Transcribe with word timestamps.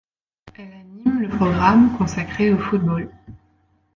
Elle 0.55 0.73
anime 0.73 1.19
le 1.21 1.29
programme' 1.29 1.95
consacré 1.99 2.51
au 2.51 2.57
football. 2.57 3.11